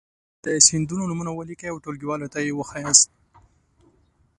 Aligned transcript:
د 0.43 0.45
سیندونو 0.67 1.03
نومونه 1.09 1.31
ولیکئ 1.33 1.67
او 1.71 1.81
ټولګیوالو 1.83 2.31
ته 2.33 2.39
یې 2.45 2.51
وښایاست. 2.55 3.09